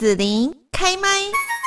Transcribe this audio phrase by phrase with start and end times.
[0.00, 1.59] 子琳开麦。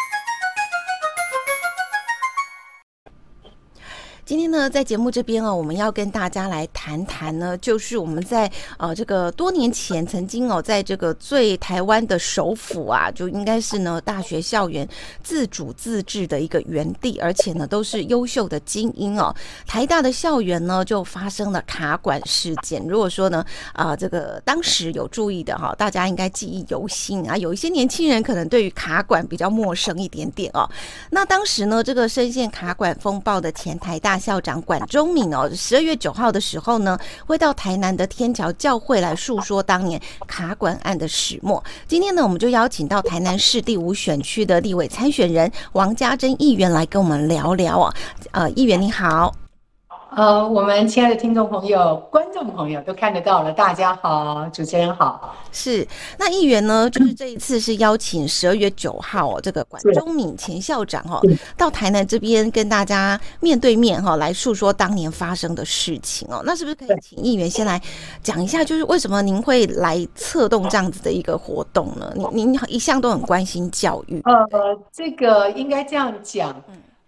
[4.34, 14.90] 今天呢，在节目这边哦，我们要跟大家来谈谈呢，就是我们在呃这个多年前曾经哦，在这个最台湾的首府啊，就应该是呢大学校园
[15.22, 19.32] 自主自治的一个园地，而且呢都是优秀的精英哦。
[19.68, 22.84] 台大的校园呢就发生了卡管事件。
[22.88, 27.38] 如果说呢啊、这个当时有注意的哈，大家应该记忆犹新啊。
[27.38, 30.68] 有一些年轻人可能对于卡管比较陌生一点点哦。
[31.12, 34.20] 那当时呢，这个深陷卡管风暴的前台大。
[34.24, 41.62] 校长管中敏哦，十二月九号的时候呢，会到台南的天桥教会来诉说当年卡管案的始末。
[41.86, 47.94] 今天呢，我们就邀请到台南市第五选区的立委参选人王家珍议员来跟我们聊聊哦。
[48.32, 49.43] 呃，议员你好。
[50.16, 55.36] 呃，我们亲爱的听众朋友、观众朋友都看得到了，大家好，主持人好。
[55.52, 55.88] 是，
[56.20, 61.22] 那议员呢，就是这一次是邀请十二月九号、哦、这个管中敏前校长哈、哦，
[61.58, 66.44] 到台南这边跟大家面对面哈、哦、来诉说当年发生的事情哦。
[66.46, 67.82] 那是不是可以请议员先来
[68.22, 72.14] 讲一下，就是为什么您会来策动这样子的一个活动呢？
[72.32, 74.22] 您您一向都很关心教育。
[74.26, 74.48] 呃，
[74.92, 76.56] 这个应该这样讲，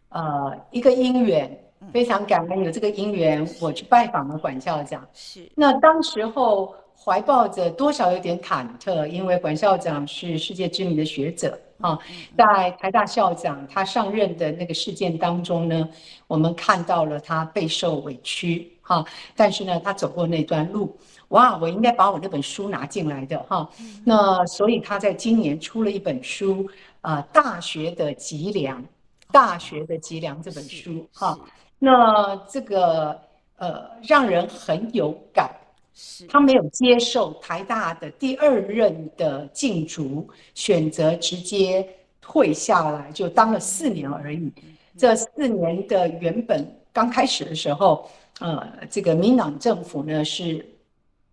[0.10, 1.60] 呃，一个因缘。
[1.92, 5.08] 非常感恩有这个因缘，我去拜访了管校长。
[5.14, 11.98] 是，那当时候怀抱着多少有点忐忑，因为管校长是世界知名的学者啊，
[12.38, 15.90] 在台大校长他上任的那个事件当中呢，
[16.28, 20.98] 我们看到了他备受委屈哈，但是呢，他走过那段路，
[21.30, 23.70] 哇，我应该把我那本书拿进来的哈，
[24.04, 26.68] 那所以他在今年出了一本书
[27.02, 28.82] 啊，《大学的脊梁》，
[29.32, 31.38] 《大学的脊梁》这本书哈。
[31.80, 33.20] 那这个
[33.58, 35.50] 呃，让人很有感。
[35.94, 41.88] 是，他没有接受台大的第二任的竞逐，选择直接
[42.20, 44.52] 退下来，就当了四年而已。
[44.98, 48.10] 这四年的原本刚开始的时候，
[48.40, 50.66] 呃，这个民党政府呢是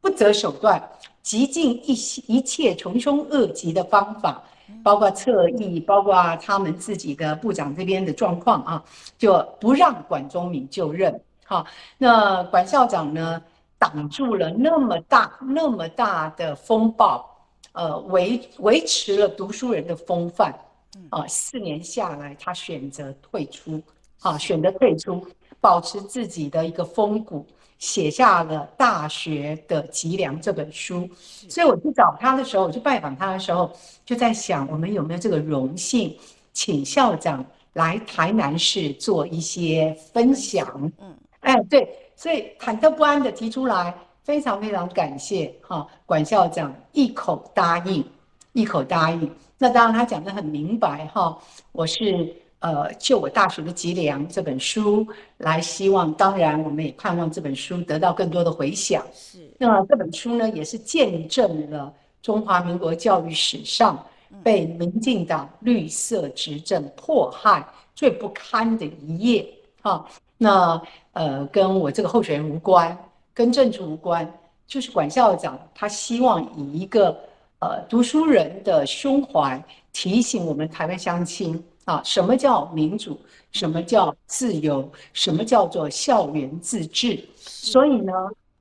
[0.01, 0.81] 不择手段，
[1.23, 1.93] 极尽一
[2.29, 4.43] 一切穷凶恶极的方法。
[4.83, 8.85] 包括侧翼，包括他们自己的部长这边的状况啊，
[9.19, 11.21] 就不让管中闵就任。
[11.45, 11.67] 好，
[11.99, 13.43] 那管校长呢，
[13.79, 17.29] 挡住了那么大那么大的风暴，
[17.73, 20.55] 呃，维维持了读书人的风范。
[21.09, 23.81] 啊，四年下来，他选择退出，
[24.21, 25.27] 啊，选择退出，
[25.59, 27.47] 保持自己的一个风骨。
[27.83, 31.11] 写下了《大学的脊梁》这本书，
[31.49, 33.73] 所以我去找他的时候，我去拜访他的时候，
[34.05, 36.17] 就在想，我们有没有这个荣幸，
[36.53, 40.93] 请校长来台南市做一些分享？
[41.01, 43.93] 嗯，哎，对，所以忐忑不安的提出来，
[44.23, 48.05] 非常非常感谢哈，管校长一口答应，
[48.53, 49.29] 一口答应。
[49.59, 51.37] 那当然他讲得很明白哈，
[51.73, 52.33] 我是。
[52.63, 55.05] 呃，就我大学的脊梁这本书
[55.39, 59.05] 来，希望当然我们也盼望这本书得到更多的回响。
[59.13, 61.93] 是，那这本书呢，也是见证了
[62.23, 64.07] 中华民国教育史上
[64.45, 69.45] 被民进党绿色执政迫害最不堪的一页。
[69.81, 70.07] 啊，
[70.39, 70.81] 那
[71.15, 72.97] 呃，跟我这个候选人无关，
[73.35, 74.33] 跟政治无关，
[74.69, 77.19] 就是管校长他希望以一个
[77.59, 79.61] 呃读书人的胸怀
[79.93, 81.61] 提醒我们台湾乡亲。
[81.85, 83.19] 啊，什么叫民主？
[83.51, 84.91] 什么叫自由？
[85.13, 87.29] 什么叫做校园自治？
[87.37, 88.13] 所以呢，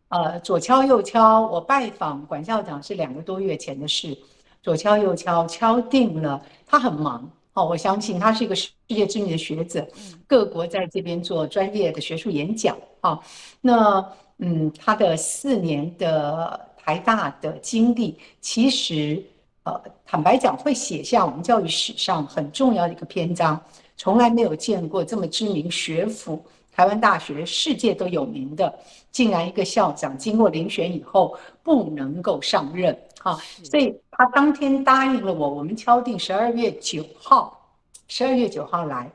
[0.09, 4.17] 呃，左敲右敲，我拜访管校长是两个多月前的事。
[4.63, 6.41] 左敲右敲，敲定了。
[6.65, 9.87] 他很忙，哦，我相信他是一个世界知名的学者，
[10.27, 12.75] 各国在这边做专业的学术演讲。
[13.01, 13.19] 啊，
[13.61, 14.03] 那
[14.39, 19.23] 嗯，他的四年的台大的经历，其实。
[19.63, 23.59] 呃，坦白讲，会写下我们教育史上很重要的一个篇章。
[23.95, 28.73] 从来没有见过这么知名学府，台湾大学世界都有名的，
[29.11, 37.55] 竟然一个校长经过遴选以后不能够上任，啊，所以他当天答应了我，我们敲定十二月九号，
[38.07, 39.11] 十二月九号来，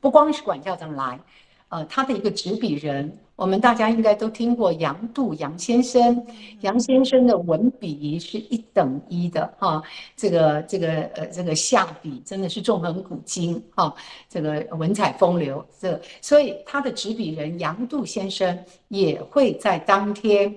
[0.00, 1.20] 不光是管校长来，
[1.68, 3.18] 呃，他的一个执笔人。
[3.36, 6.26] 我们大家应该都听过杨度杨先生，
[6.62, 9.80] 杨先生的文笔是一等一的哈，
[10.16, 13.94] 这个这个呃这个下笔真的是纵横古今哈，
[14.28, 20.52] 这个文采风流，这个、所以他的执笔人杨度先生也会在当天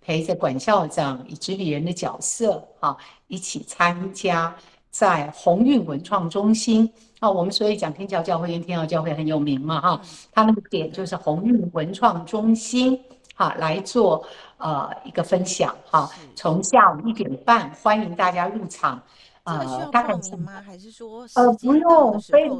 [0.00, 4.56] 陪着管校长以执笔人的角色哈一起参加
[4.90, 6.90] 在鸿运文创中心。
[7.22, 10.00] 啊，我们所以讲天桥教会跟天耀教会很有名嘛，哈，
[10.32, 13.00] 他那个点就是鸿运文创中心，
[13.36, 14.26] 哈，来做
[14.58, 19.00] 呃一个分享，哈，从下午一点半欢迎大家入场，
[19.44, 20.60] 呃，大概是吗？
[20.66, 22.58] 还是说呃不用，非常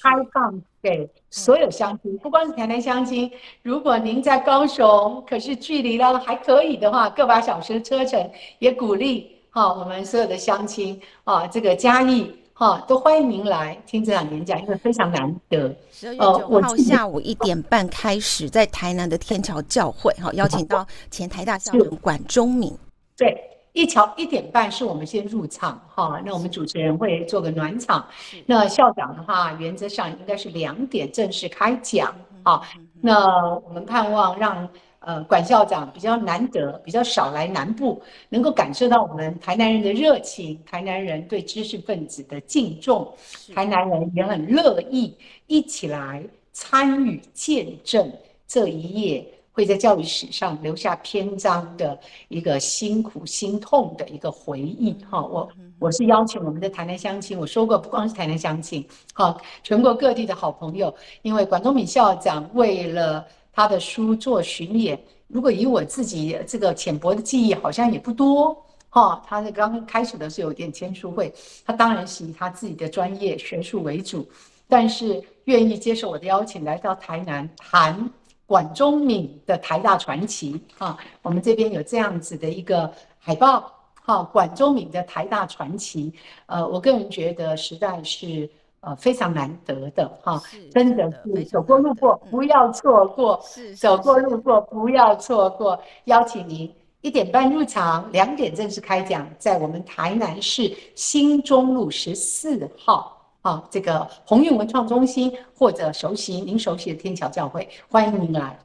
[0.00, 3.30] 开放给所有乡亲，不光是台南乡亲，
[3.60, 15.74] 如果您在高雄，可是距离呢还可以的话，个把小时的车程，也鼓励哈我们所有的乡亲啊，这个嘉义哈都欢迎您来听这场演讲，因为非常难得。
[15.90, 22.72] 十二月九号下午一点半开始，在台南的天桥教会哈，邀请到 前台大校长管中闵。
[23.16, 23.36] 对。
[23.72, 28.06] 一桥一点半是我们先入场哈，那我们主持人会做个暖场。
[28.46, 32.14] 那校长的话，原则上应该是两点正式开讲
[32.44, 32.60] 啊。
[33.00, 34.68] 那我们盼望让
[35.04, 43.12] 呃管校长比较难得，比较少来南部，能够感受到我们台南人的热情，台南人对知识分子的敬重，
[43.54, 45.16] 台南人也很乐意
[45.46, 48.12] 一起来参与见证
[48.46, 49.26] 这一页。
[49.54, 55.46] 会在教育史上留下篇章的一个辛苦心痛的一个回忆哈，我
[55.78, 58.82] 我是邀请我们的台南乡亲，我说过不光是台南乡亲，
[59.12, 68.56] 好，全国各地的好朋友，因为管中敏校长为了他的书做巡演，如果以我自己这个浅薄的记忆，好像也不多
[68.88, 71.32] 哈，他是刚开始的时候有点签书会，
[71.64, 74.26] 他当然是以他自己的专业学术为主，
[74.68, 78.10] 但是愿意接受我的邀请来到台南谈。
[78.44, 86.12] 管中闵的台大传奇啊，我们这边有这样子的一个海报哈，管中闵的台大传奇，
[86.44, 88.50] 呃，我个人觉得实在是
[88.82, 90.40] 呃非常难得的哈，
[90.70, 93.42] 真的是走过路过不要错过，
[93.76, 103.18] 走过路过不要错过，邀请您一点半入场，两点正式开讲，在我们台南市新中路十四号。
[103.42, 108.56] 啊，这个鸿运文创中心或者熟悉您熟悉的天桥教会，欢迎您来。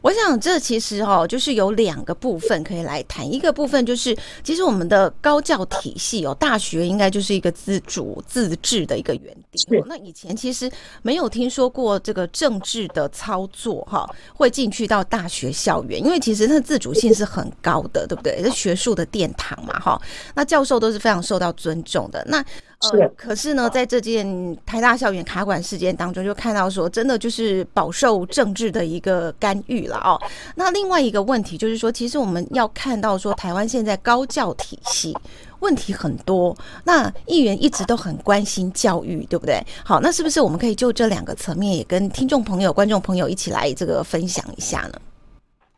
[0.00, 3.22] 我想这其实哈，就是有两个部分可以来谈。
[3.32, 9.64] 一个部分就是，其实我们的高教体系哦，大学应该就是一个自主自治的一个园地。
[9.86, 10.70] 那以前其实
[11.02, 18.42] 没有听说过这个政治的操作哈，会进去到大学校园，因为其实它自主性是很高的，对不对？
[18.42, 20.00] 是学术的殿堂嘛哈。
[20.34, 22.24] 那教授都是非常受到尊重的。
[22.28, 22.44] 那
[22.90, 30.20] 呃，可是呢，在这件台大校园卡管事件当中，就看到说，真的就是饱受政治的一个干预了哦。
[30.56, 35.16] 那另外一个问题就是说，其实我们要看到说，台湾现在高教体系
[35.60, 39.64] 问题很多，那议员一直都很关心教育，对不对？
[39.84, 44.94] 好，那是不是我们可以就这两个层面，也跟听众朋友、观众朋友一起来这个分享一下呢？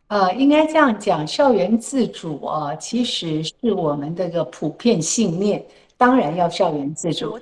[0.09, 5.63] 呃，应该这样讲，校园自主啊，其实是我们这个普遍信念。
[5.97, 7.39] 当然要校园自主，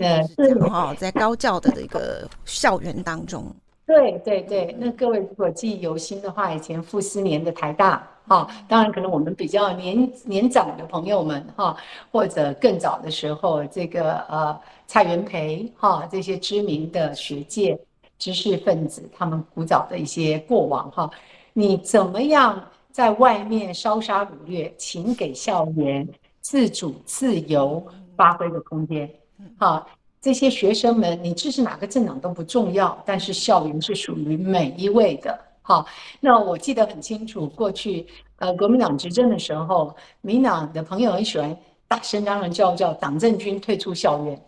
[0.00, 3.44] 呃，是哈，在高教的这个校园当中，
[3.86, 4.76] 对对对。
[4.78, 11.76] 那各位如果记忆犹新的话，以前傅斯年的台大哈，当然可能我们比较年年长的朋友们哈，
[12.12, 17.78] 或者更早的时候，这个呃蔡元培哈，这些知名的学界
[18.18, 21.10] 知识分子，他们古早的一些过往哈，
[21.54, 22.62] 你怎么样
[22.92, 26.06] 在外面烧杀掳掠，请给校园。
[26.48, 27.84] 自主自由
[28.16, 29.10] 发挥的空间，
[29.58, 29.84] 好，
[30.20, 35.84] 这些学生们，你支持哪个政党都不重要，但是校园是属于每一位的，好。
[36.20, 38.06] 那我记得很清楚，过去
[38.36, 41.58] 呃国民党执政的时候，民党的朋友很喜欢
[41.88, 44.40] 大声嚷嚷叫叫党政军退出校园，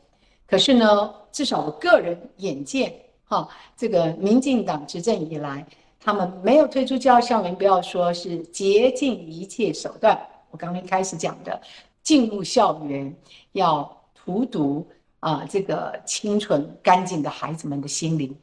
[0.46, 5.66] 可是呢，至少我个人眼见，哈，这个民进党执政以来，
[5.98, 10.16] 他们没有退出教校园，不要说是竭尽一切手段，
[10.52, 11.60] 我刚刚开始讲的。
[12.08, 13.14] 进入校园
[13.52, 14.88] 要荼毒
[15.20, 18.34] 啊，这个清纯干净的孩子们的心灵，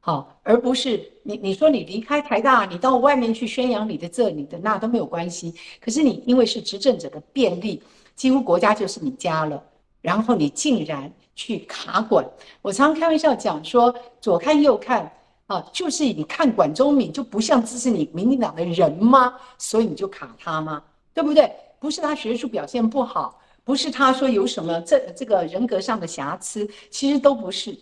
[0.00, 5.54] 好，而不是你你说你离开台大，你到外面去宣扬你的这你的那都没有关系。
[5.80, 7.80] 可是你因为是执政者的便利，
[8.16, 9.62] 几乎国家就是你家了，
[10.00, 12.28] 然后你竟然去卡管。
[12.60, 15.08] 我常常开玩笑讲说，左看右看
[15.46, 19.34] 啊，就是你看管中闵就不像支持你民进党的人吗？
[19.58, 20.82] 所以你就卡他吗？
[21.14, 21.48] 对不对？
[21.82, 27.76] 不是他学术表现不好，不是他说有什么这这个人格上的瑕疵，其实都不是，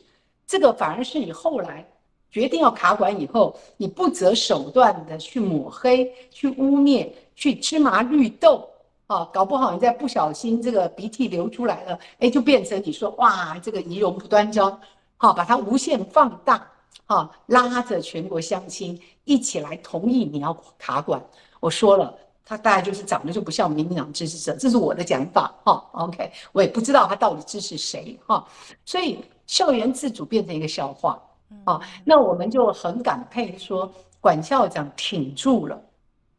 [0.47, 1.87] 这个反而是你后来
[2.31, 8.67] 决定要卡管以后，你不择手段的去抹黑、去污蔑、去芝麻绿豆
[9.07, 14.81] 啊，搞不好你再不小心这个鼻涕流出来了，哎，就变成你说哇，这个仪容不端庄，
[15.19, 16.67] 好，把它无限放大，
[17.05, 21.23] 好，拉着全国乡亲一起来同意你要卡管，
[21.61, 22.17] 我说了。
[22.51, 25.89] 他大概就是长得就不像民进党支持者，这是我的讲法哈。
[25.93, 28.45] OK，我也不知道他到底支持谁哈。
[28.85, 31.23] 所以校园自主变成一个笑话
[31.63, 31.81] 啊。
[32.05, 33.89] 那我们就很感佩说，
[34.21, 35.81] 管校长挺住了，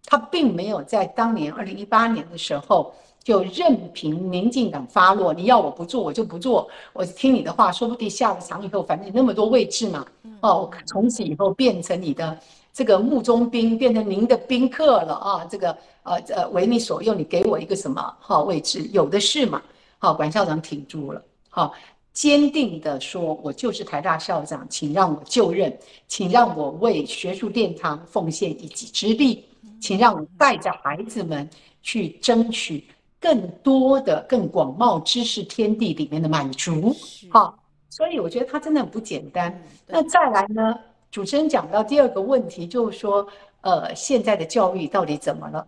[0.04, 10.06] 他并没有在当年二零一八年的时候就任凭民进党发落，你要我不做我就不做，我听你的话，说不定下了场以后，反正你那么多位置嘛，
[10.42, 12.38] 哦，从此以后变成你的
[12.74, 19.62] 这个目中兵，变成您的宾客了啊，这个呃呃为你所用，你给我一个什么好位置，有的是嘛，
[20.00, 21.74] 好，管校长挺住了，好，
[22.14, 29.46] 坚定的说，我就是台大校长，请让我就任，请让我为学术殿堂奉献一己之力，
[29.80, 31.48] 请让我带着孩子们
[31.84, 32.84] 去争取。
[33.22, 36.94] 更多的、更广袤知识天地里面的满足，
[37.30, 37.56] 好，
[37.88, 39.64] 所以我觉得它真的很不简单。
[39.86, 40.76] 那再来呢？
[41.12, 43.28] 主持人讲到第二个问题，就是说，
[43.62, 45.68] 呃，现在的教育到底怎么了？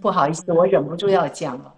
[0.00, 1.74] 不好意思，我忍不住要讲了，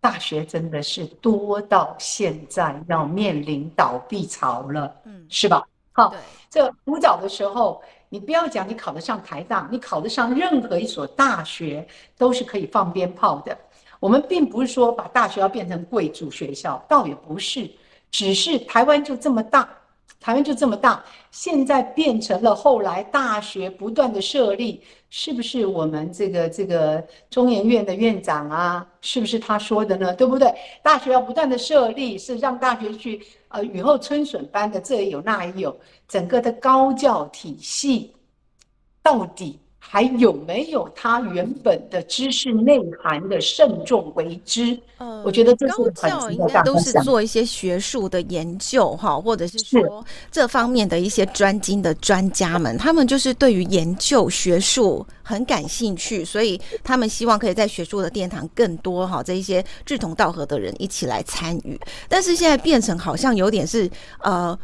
[0.00, 5.66] 大学真的是多到现在要面临倒闭潮了，嗯，是吧？
[5.92, 6.14] 好，
[6.48, 11.84] 这古早的时候，你不要讲你考得上台大，你考得上任何一所大学
[12.16, 13.58] 都是可以放鞭炮的。
[14.00, 17.68] 我们并不是说把大学要变成贵族学校，倒也不是，
[18.10, 19.68] 只是台湾就这么大，
[20.20, 30.14] 台湾就这么大，现在变成了后来大学不断的设立，是不是我们这个这个中研院的院长啊，是不是他说的呢？
[30.14, 30.52] 对不对？
[30.82, 35.76] 大学要不断的设立，是让大学去呃雨后春笋般的这也有那也有，
[36.06, 38.14] 整个的高教体系
[39.02, 39.58] 到底，
[39.90, 44.78] 还有没有他原本的知识内涵的慎重为之？
[44.98, 61.80] 呃，我觉得这是很重要都是做一些学术的研究哈，或者是说这方面的一些专精的专家们，他们就是对于研究学术很感兴趣，所以他们希望可以在学术的殿堂更多哈这一些志同道合的人一起来参与。
[62.10, 63.90] 但是现在变成好像有点是
[64.20, 64.58] 呃，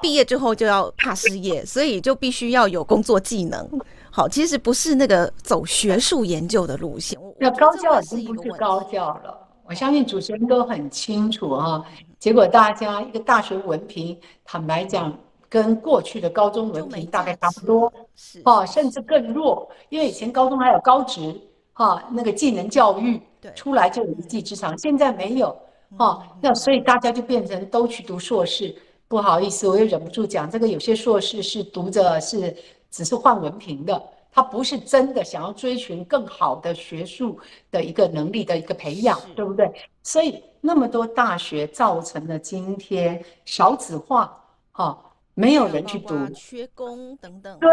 [0.00, 3.68] 毕业之后就要怕失业，所以就必须要有工作技能。
[4.10, 7.18] 好，其实不是那个走学术研究的路线。
[7.38, 9.38] 那高教已经不是高教了，
[9.68, 11.84] 我相信主持人都很清楚哈。
[12.18, 15.12] 结果大家一个大学文凭，坦白讲，
[15.50, 17.92] 跟过去的高中文凭大概差不多，
[18.44, 21.38] 哦，甚至更弱，因为以前高中还有高职，
[21.74, 23.20] 哈，那个技能教育
[23.54, 25.54] 出来就有一技之长，现在没有，
[25.98, 28.74] 哈，那所以大家就变成都去读硕士。
[29.08, 32.54] 不好意思，我又忍不住讲，这个有些硕士是读着是。
[32.88, 37.38] 只是换文凭的，他不是真的想要追寻更好的学术
[37.70, 39.70] 的一个能力的一个培养，对不对？
[40.02, 44.98] 所以那么多大学造成了今天少子化，哈，
[45.34, 47.58] 没有人去读，缺工等等。
[47.58, 47.68] 对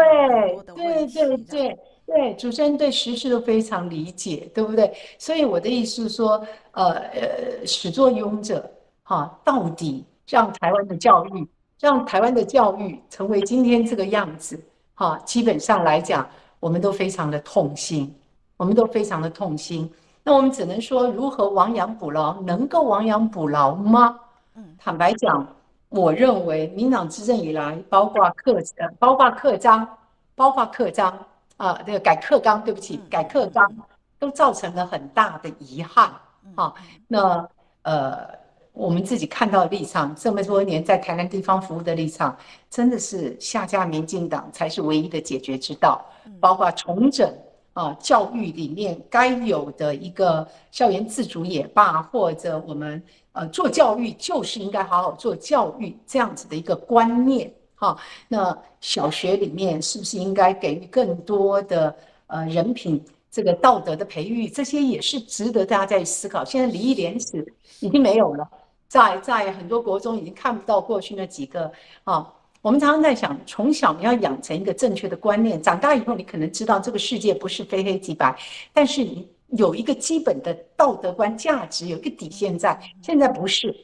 [0.74, 4.92] 对对对对，主持人对时事都非常理解，对不对？
[5.18, 8.70] 所以我的意思是说，呃呃，始作俑者，
[9.04, 14.58] 哈，到底让台湾的教育，让台湾的教育成为今天这个样子。
[14.94, 16.26] 哈，基本上来讲，
[16.60, 18.14] 我们都非常的痛心，
[18.56, 19.92] 我们都非常的痛心。
[20.22, 22.40] 那我们只能说，如何亡羊补牢？
[22.40, 24.18] 能够亡羊补牢吗？
[24.54, 25.46] 嗯，坦白讲，
[25.88, 29.86] 我认为民党执政以来，包括课呃，包括课章，
[30.34, 31.18] 包括课章
[31.56, 33.70] 啊，这个改课纲，对不起，改课纲，
[34.18, 36.10] 都造成了很大的遗憾。
[36.54, 36.72] 哈，
[37.08, 37.46] 那
[37.82, 38.43] 呃。
[38.74, 42.36] 我们自己看到的立场，这么多年在台南地方服务的立场，
[42.68, 46.04] 真的是下架民进党才是唯一的解决之道。
[46.40, 47.32] 包括重整
[47.72, 53.00] 啊教育里面该有的一个校园自主也罢，或者我们
[53.32, 57.96] 呃做教育就是应该好好做教育这样子的一个观念哈。
[58.26, 61.94] 那小学里面是不是应该给予更多的
[62.26, 63.00] 呃人品
[63.30, 64.48] 这个道德的培育？
[64.48, 66.44] 这些也是值得大家在思考。
[66.44, 67.46] 现在礼义廉耻
[67.78, 68.48] 已经没有了。
[68.88, 71.70] 在在很多国中已经看不到过去那几个
[72.04, 78.36] 啊，我们常常在想，从小你要养成一个正确的观念，长大以后你可能知道这个世界不是非黑即白，
[78.72, 82.80] 但是你有一个基本的道德观、价值，有一个底线在。
[83.02, 83.74] 现在不是，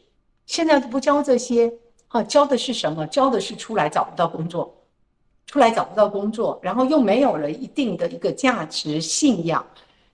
[0.46, 1.72] 现在不教这些，
[2.08, 3.06] 啊，教的是什么？
[3.08, 4.74] 教的是出来找不到工作，
[5.46, 9.64] 出来找不到工作，然后又没有了一定的一个价值信仰。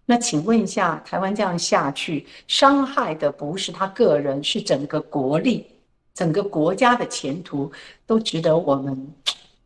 [0.08, 5.66] 那请问一下，台湾这样下去，伤害的不是他个人，是整个国力，
[6.14, 7.70] 整个国家的前途
[8.06, 9.12] 都值得我们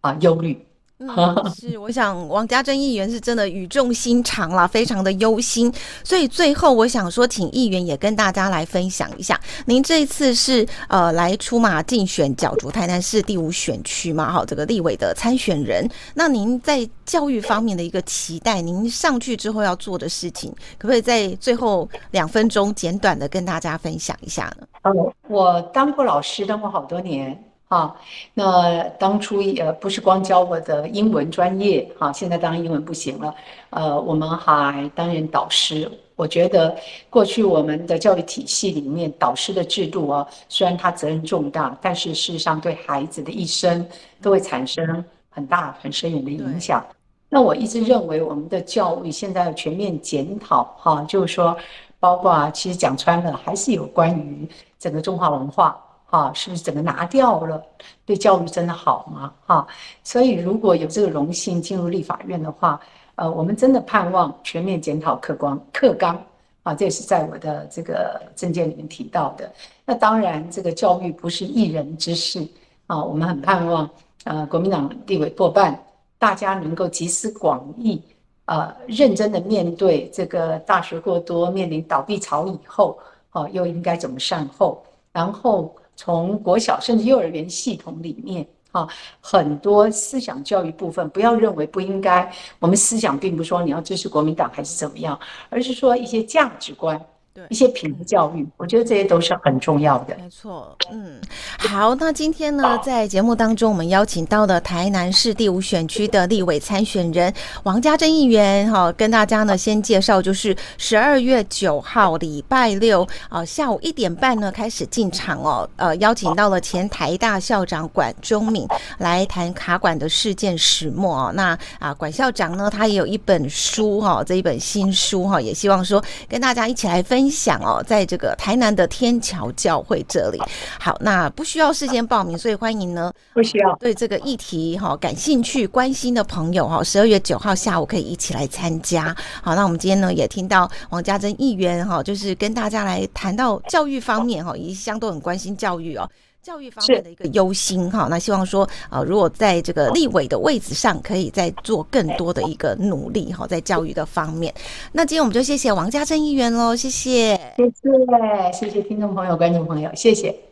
[0.01, 0.59] 啊忧虑。
[1.01, 5.73] 嗯， 是，我想王家珍议员是真的语重心长啦，非常的忧心。
[6.05, 14.31] 所以最后我想说，请议员也跟大家来分享一下，您这一次是呃来出马竞选角逐台南市第五选区嘛？
[14.31, 15.89] 哈，这个立委的参选人。
[16.15, 24.67] 那您在教育方面的一个期待，您上去之后要做的事情，可不可以在最后两分钟简短的跟大家分享一下呢？
[24.83, 27.43] 嗯，我当过老师，当过好多年。
[27.71, 27.95] 哈，
[28.35, 33.33] 那当初也不是光教我的英文专业啊，现在当然英文不行了，
[33.71, 35.89] 呃，我们还担任导师。
[36.17, 36.77] 我觉得
[37.09, 43.87] 过去我们的教育体系里面导师的制度啊，虽然他责任重大，但是事实上对孩子的一生
[44.21, 46.85] 都会产生很大很深远的影响。
[47.29, 51.57] 那我一直认为我们的教育现在要全面检讨哈，就是说，
[52.01, 55.81] 包括其实讲穿了，还是有关于整个中华文化。
[56.11, 57.63] 啊，是不是整个拿掉了？
[58.05, 59.33] 对教育真的好吗？
[59.47, 59.67] 哈，
[60.03, 62.81] 所以如果有这个荣幸进入立法院的话，
[63.15, 66.21] 呃，我们真的盼望全面检讨课纲课纲
[66.65, 69.49] 啊，这也是在我的这个政见里面提到的。
[69.85, 72.45] 那当然，这个教育不是一人之事
[72.89, 73.89] 啊，我们很盼望
[74.25, 75.81] 呃，国民党立委过半，
[76.19, 78.03] 大家能够集思广益，
[78.47, 82.99] 呃，认真的面对这个大学过多面临倒闭潮以后，
[83.31, 85.73] 哦，又应该怎么善后，然后。
[86.03, 88.89] 从国小甚至幼儿园系统里面，啊，
[89.21, 92.33] 很多思想教育部分，不要认为不应该。
[92.59, 96.99] 我们思想并不说你要支持国民党还是怎么样，而是说一些价值观。
[97.33, 100.17] 对一些品德教育，我觉得这些都是很重要的。
[100.19, 101.21] 没错，嗯，
[101.59, 107.33] 好，那今天呢，在节目当中，我们邀请到了台南市第五选区的立委参选人
[107.63, 118.67] 王家珍议员，哈，跟大家呢先介绍，就是十二月九号礼拜六啊下午一点半呢开始进场哦，呃，邀请到了前台大校长管中敏
[118.99, 121.33] 来谈卡管的事件始末哦。
[121.33, 127.20] 那啊，管校长呢，他也有一本书哈，这一本新书哈，也希望说跟大家一起来分。
[127.21, 130.41] 分享哦，在这个台南的天桥教会这里，
[130.81, 139.15] 好，那不需要事先报名，所以欢迎呢，不需要对这个议题哈感兴趣、关心的朋友哈，十二月九号下午可以一起来参加。
[139.43, 146.09] 好，那我们今天呢也听到王家珍议员哈，就是跟大家来谈到教育方面哈，一向都很关心教育哦。
[146.43, 154.53] 教育方面的一个忧心哈，那希望说啊，如果在这个立委的位置上，可以再做更多的一个努力哈，在教育的方面。
[154.93, 160.50] 那今天我们就谢谢王家珍议员喽，谢谢，谢谢，谢谢听众朋友、观众朋友，谢谢。